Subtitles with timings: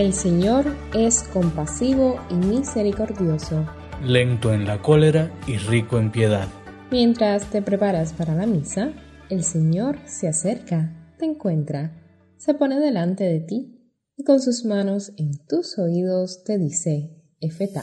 [0.00, 3.66] El Señor es compasivo y misericordioso,
[4.02, 6.48] lento en la cólera y rico en piedad.
[6.90, 8.94] Mientras te preparas para la misa,
[9.28, 11.92] el Señor se acerca, te encuentra,
[12.38, 17.82] se pone delante de ti y con sus manos en tus oídos te dice, Efeta.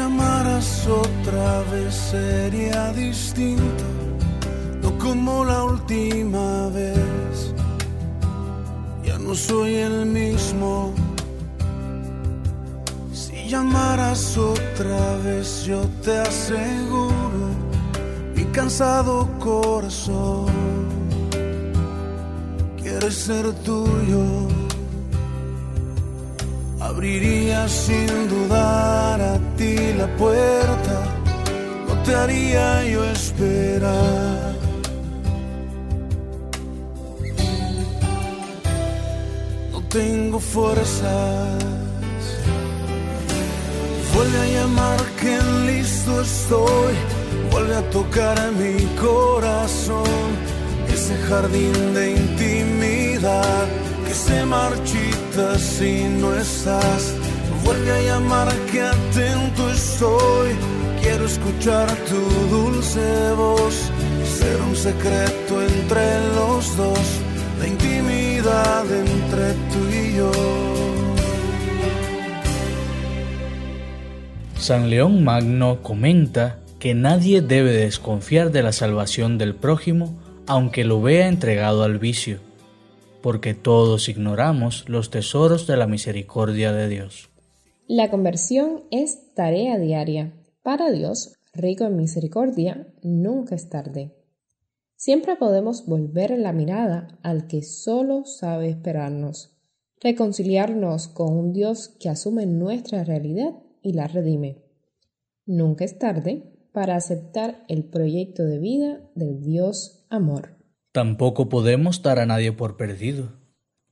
[0.00, 3.84] Llamaras otra vez sería distinto,
[4.82, 7.54] no como la última vez.
[9.04, 10.94] Ya no soy el mismo.
[13.12, 17.46] Si llamaras otra vez yo te aseguro,
[18.34, 20.46] mi cansado corazón
[22.80, 24.24] quiere ser tuyo
[26.90, 28.79] abriría sin dudar
[30.00, 30.96] la puerta,
[31.86, 34.54] no te haría yo esperar.
[39.72, 41.64] No tengo fuerzas,
[44.14, 45.34] vuelve a llamar que
[45.68, 46.94] listo estoy,
[47.52, 48.76] vuelve a tocar mi
[49.06, 50.26] corazón,
[50.94, 53.66] ese jardín de intimidad
[54.06, 57.02] que se marchita si no estás.
[57.70, 60.50] Vuelve llamar atento estoy.
[61.00, 62.20] Quiero escuchar tu
[62.56, 63.92] dulce voz,
[64.24, 66.98] ser un secreto entre los dos,
[67.60, 70.32] la intimidad entre tú y yo.
[74.56, 81.00] San León Magno comenta que nadie debe desconfiar de la salvación del prójimo aunque lo
[81.00, 82.40] vea entregado al vicio
[83.22, 87.29] porque todos ignoramos los tesoros de la misericordia de Dios.
[87.92, 90.32] La conversión es tarea diaria.
[90.62, 94.14] Para Dios, rico en misericordia, nunca es tarde.
[94.94, 99.58] Siempre podemos volver la mirada al que solo sabe esperarnos,
[100.00, 104.62] reconciliarnos con un Dios que asume nuestra realidad y la redime.
[105.44, 110.54] Nunca es tarde para aceptar el proyecto de vida del Dios amor.
[110.92, 113.32] Tampoco podemos dar a nadie por perdido.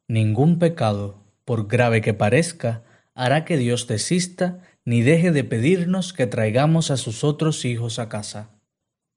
[0.06, 2.84] Ningún pecado, por grave que parezca,
[3.18, 8.08] hará que Dios desista ni deje de pedirnos que traigamos a sus otros hijos a
[8.08, 8.50] casa.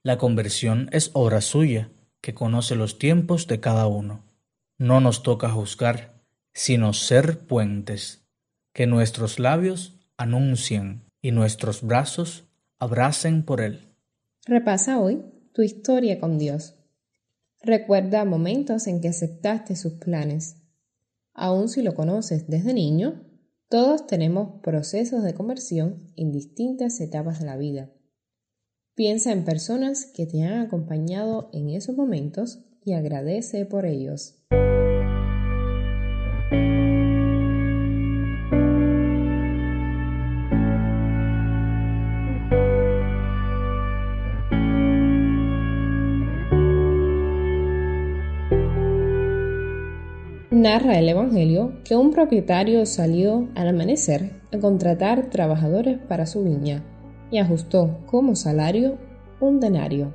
[0.02, 4.24] La conversión es obra suya, que conoce los tiempos de cada uno.
[4.80, 6.20] No nos toca juzgar,
[6.52, 8.26] sino ser puentes,
[8.74, 12.46] que nuestros labios anuncien y nuestros brazos
[12.80, 13.88] abracen por él.
[14.48, 15.24] Repasa hoy
[15.54, 16.74] tu historia con Dios.
[17.62, 20.56] Recuerda momentos en que aceptaste sus planes.
[21.36, 23.28] Aun si lo conoces desde niño,
[23.72, 27.90] todos tenemos procesos de conversión en distintas etapas de la vida.
[28.96, 34.44] Piensa en personas que te han acompañado en esos momentos y agradece por ellos.
[50.52, 56.84] Narra el Evangelio que un propietario salió al amanecer a contratar trabajadores para su viña
[57.32, 58.98] y ajustó como salario
[59.40, 60.14] un denario.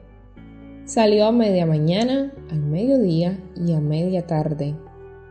[0.84, 4.74] Salió a media mañana, al mediodía y a media tarde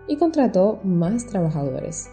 [0.07, 2.09] y contrató más trabajadores.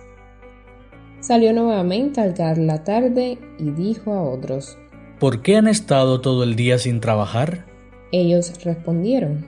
[1.21, 4.77] Salió nuevamente al caer la tarde y dijo a otros,
[5.19, 7.65] ¿Por qué han estado todo el día sin trabajar?
[8.13, 9.47] Ellos respondieron,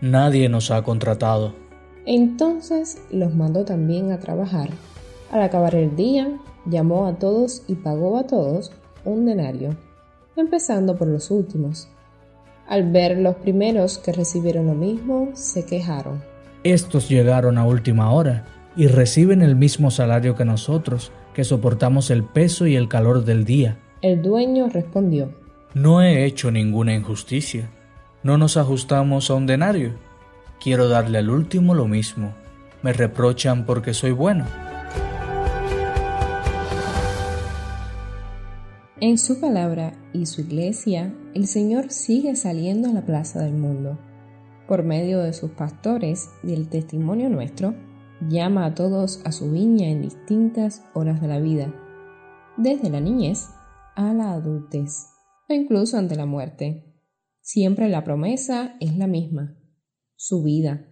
[0.00, 1.65] Nadie nos ha contratado.
[2.06, 4.70] Entonces los mandó también a trabajar.
[5.32, 8.70] Al acabar el día, llamó a todos y pagó a todos
[9.04, 9.76] un denario,
[10.36, 11.88] empezando por los últimos.
[12.68, 16.22] Al ver los primeros que recibieron lo mismo, se quejaron.
[16.62, 18.44] Estos llegaron a última hora
[18.76, 23.44] y reciben el mismo salario que nosotros, que soportamos el peso y el calor del
[23.44, 23.78] día.
[24.00, 25.30] El dueño respondió,
[25.74, 27.70] No he hecho ninguna injusticia.
[28.22, 29.94] ¿No nos ajustamos a un denario?
[30.60, 32.34] Quiero darle al último lo mismo.
[32.82, 34.46] Me reprochan porque soy bueno.
[38.98, 43.98] En su palabra y su iglesia, el Señor sigue saliendo a la plaza del mundo.
[44.66, 47.74] Por medio de sus pastores y el testimonio nuestro,
[48.28, 51.72] llama a todos a su viña en distintas horas de la vida,
[52.56, 53.48] desde la niñez
[53.94, 55.08] a la adultez
[55.48, 56.84] o incluso ante la muerte.
[57.42, 59.56] Siempre la promesa es la misma,
[60.16, 60.88] su vida.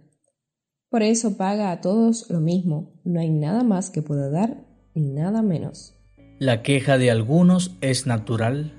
[0.91, 5.11] Por eso paga a todos lo mismo, no hay nada más que pueda dar ni
[5.11, 5.95] nada menos.
[6.39, 8.79] La queja de algunos es natural,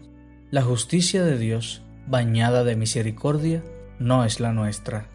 [0.51, 3.63] la justicia de Dios, bañada de misericordia,
[3.99, 5.09] no es la nuestra.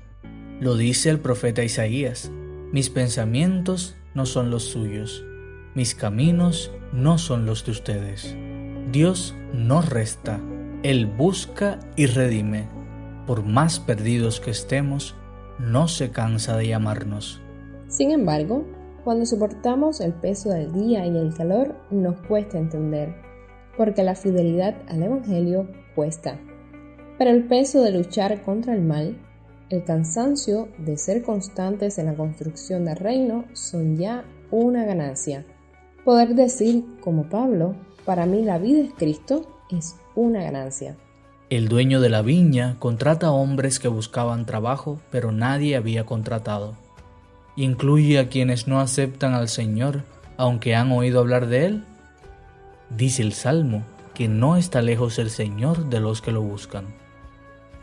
[0.60, 2.30] Lo dice el profeta Isaías,
[2.72, 5.24] mis pensamientos no son los suyos,
[5.74, 8.36] mis caminos no son los de ustedes.
[8.92, 10.40] Dios no resta,
[10.82, 12.68] Él busca y redime.
[13.26, 15.14] Por más perdidos que estemos,
[15.60, 17.40] no se cansa de llamarnos.
[17.88, 18.64] Sin embargo,
[19.04, 23.14] cuando soportamos el peso del día y el calor, nos cuesta entender,
[23.76, 26.38] porque la fidelidad al Evangelio cuesta.
[27.18, 29.16] Pero el peso de luchar contra el mal
[29.70, 35.46] el cansancio de ser constantes en la construcción del reino son ya una ganancia.
[36.04, 40.96] Poder decir, como Pablo, para mí la vida es Cristo, es una ganancia.
[41.50, 46.76] El dueño de la viña contrata hombres que buscaban trabajo, pero nadie había contratado.
[47.56, 50.04] Incluye a quienes no aceptan al Señor,
[50.36, 51.84] aunque han oído hablar de Él.
[52.88, 53.82] Dice el Salmo
[54.14, 56.86] que no está lejos el Señor de los que lo buscan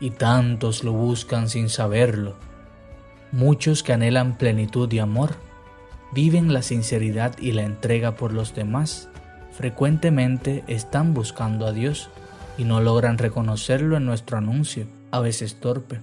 [0.00, 2.36] y tantos lo buscan sin saberlo.
[3.32, 5.34] Muchos que anhelan plenitud y amor,
[6.12, 9.08] viven la sinceridad y la entrega por los demás,
[9.52, 12.08] frecuentemente están buscando a Dios
[12.58, 16.00] y no logran reconocerlo en nuestro anuncio, a veces torpe.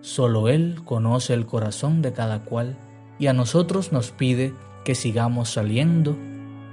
[0.00, 2.76] Solo Él conoce el corazón de cada cual
[3.18, 4.54] y a nosotros nos pide
[4.84, 6.16] que sigamos saliendo,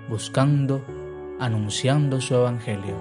[0.09, 0.85] buscando,
[1.39, 2.95] anunciando su Evangelio.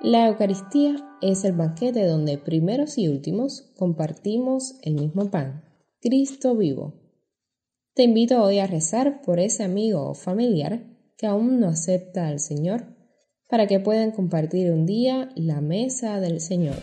[0.00, 5.64] La Eucaristía es el banquete donde primeros y últimos compartimos el mismo pan,
[6.00, 6.94] Cristo vivo.
[7.94, 12.40] Te invito hoy a rezar por ese amigo o familiar que aún no acepta al
[12.40, 12.84] Señor,
[13.48, 16.76] para que puedan compartir un día la mesa del Señor.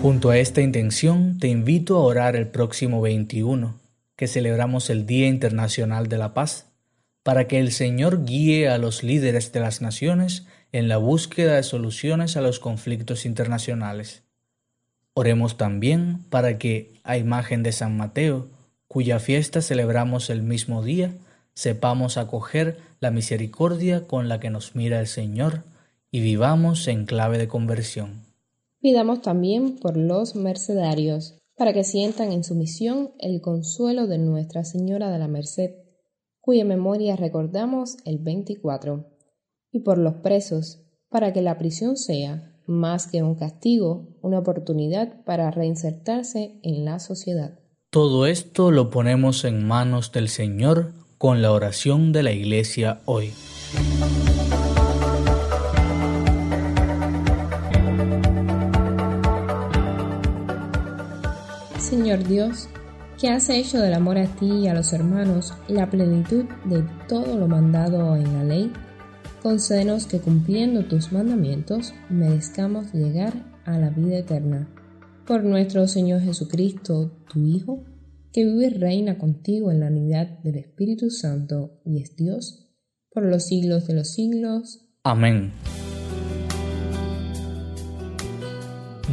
[0.00, 3.80] Junto a esta intención, te invito a orar el próximo 21,
[4.16, 6.71] que celebramos el Día Internacional de la Paz,
[7.22, 11.62] para que el Señor guíe a los líderes de las naciones en la búsqueda de
[11.62, 14.22] soluciones a los conflictos internacionales.
[15.14, 18.48] Oremos también para que, a imagen de San Mateo,
[18.88, 21.12] cuya fiesta celebramos el mismo día,
[21.54, 25.64] sepamos acoger la misericordia con la que nos mira el Señor
[26.10, 28.24] y vivamos en clave de conversión.
[28.80, 34.64] Pidamos también por los mercedarios, para que sientan en su misión el consuelo de Nuestra
[34.64, 35.81] Señora de la Merced,
[36.42, 39.06] cuya memoria recordamos el 24,
[39.70, 45.24] y por los presos, para que la prisión sea, más que un castigo, una oportunidad
[45.24, 47.60] para reinsertarse en la sociedad.
[47.90, 53.32] Todo esto lo ponemos en manos del Señor con la oración de la Iglesia hoy.
[61.78, 62.68] Señor Dios,
[63.22, 67.38] que has hecho del amor a ti y a los hermanos la plenitud de todo
[67.38, 68.72] lo mandado en la ley,
[69.40, 73.32] concédenos que cumpliendo tus mandamientos merezcamos llegar
[73.64, 74.68] a la vida eterna.
[75.24, 77.84] Por nuestro Señor Jesucristo, tu Hijo,
[78.32, 82.74] que vive y reina contigo en la unidad del Espíritu Santo y es Dios,
[83.12, 84.80] por los siglos de los siglos.
[85.04, 85.52] Amén.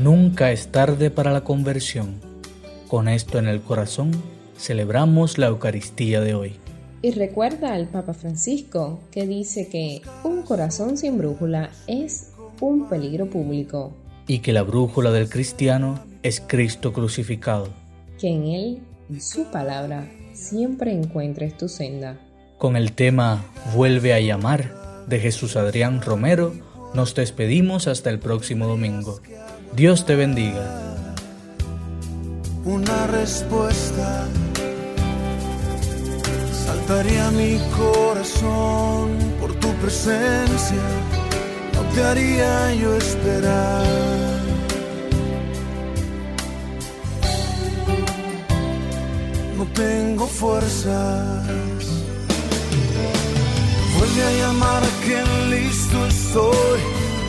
[0.02, 2.29] Nunca es tarde para la conversión
[2.90, 4.12] con esto en el corazón,
[4.58, 6.56] celebramos la Eucaristía de hoy.
[7.04, 13.30] Y recuerda al Papa Francisco que dice que un corazón sin brújula es un peligro
[13.30, 13.94] público.
[14.28, 17.70] Y que la brújula del cristiano es Cristo crucificado.
[18.20, 18.80] Que en Él
[19.10, 22.20] y su palabra siempre encuentres tu senda.
[22.58, 26.54] Con el tema Vuelve a llamar de Jesús Adrián Romero,
[26.96, 29.20] nos despedimos hasta el próximo domingo.
[29.76, 30.89] Dios te bendiga
[32.70, 34.28] una respuesta.
[36.66, 40.86] Saltaría mi corazón por tu presencia,
[41.74, 43.86] no te haría yo esperar.
[49.58, 51.86] No tengo fuerzas.
[53.96, 55.20] Vuelve a llamar que
[55.56, 56.80] listo estoy.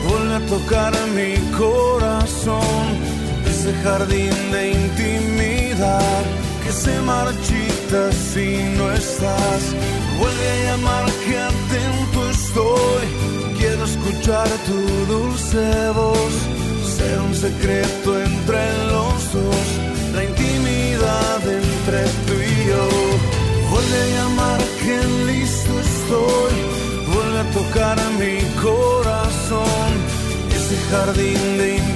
[0.07, 3.21] Vuelve a tocar mi corazón
[3.61, 5.30] ese jardín de intimidad
[6.63, 9.61] que se marchita si no estás.
[10.19, 13.05] Vuelve a llamar que atento estoy.
[13.57, 14.79] Quiero escuchar tu
[15.11, 16.33] dulce voz.
[16.97, 18.61] Ser un secreto entre
[18.91, 19.65] los dos.
[20.13, 22.85] La intimidad entre tú y yo.
[23.71, 24.97] Vuelve a llamar que
[25.31, 26.55] listo estoy.
[27.13, 29.89] Vuelve a tocar mi corazón.
[30.57, 31.90] Ese jardín de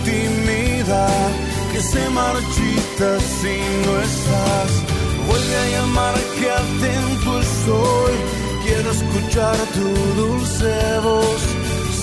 [1.75, 3.55] que se marchita si
[3.85, 4.71] no estás.
[5.27, 8.15] Vuelve a llamar que atento estoy.
[8.65, 9.87] Quiero escuchar tu
[10.21, 11.41] dulce voz.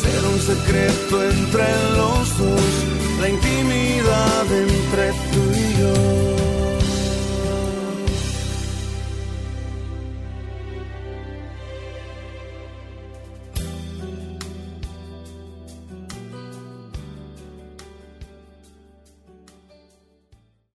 [0.01, 2.73] Ser un secreto entre los dos.
[3.21, 6.32] La intimidad entre tú